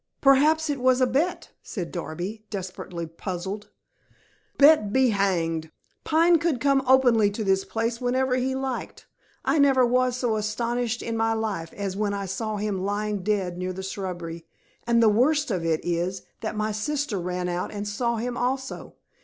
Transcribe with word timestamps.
"Perhaps 0.19 0.67
it 0.71 0.79
was 0.79 0.99
a 0.99 1.05
bet," 1.05 1.51
said 1.61 1.91
Darby, 1.91 2.43
desperately 2.49 3.05
puzzled. 3.05 3.69
"Bet, 4.57 4.91
be 4.91 5.09
hanged! 5.11 5.69
Pine 6.03 6.39
could 6.39 6.59
come 6.59 6.81
openly 6.87 7.29
to 7.29 7.43
this 7.43 7.63
place 7.63 8.01
whenever 8.01 8.35
he 8.37 8.55
liked. 8.55 9.05
I 9.45 9.59
never 9.59 9.85
was 9.85 10.17
so 10.17 10.37
astonished 10.37 11.03
in 11.03 11.15
my 11.15 11.33
life 11.33 11.71
as 11.73 11.95
when 11.95 12.15
I 12.15 12.25
saw 12.25 12.57
him 12.57 12.83
lying 12.83 13.21
dead 13.21 13.59
near 13.59 13.73
the 13.73 13.83
shrubbery. 13.83 14.47
And 14.87 15.03
the 15.03 15.07
worst 15.07 15.51
of 15.51 15.63
it 15.63 15.81
is, 15.85 16.23
that 16.39 16.55
my 16.57 16.71
sister 16.71 17.19
ran 17.19 17.47
out 17.47 17.71
and 17.71 17.87
saw 17.87 18.15
him 18.15 18.35
also. 18.35 18.95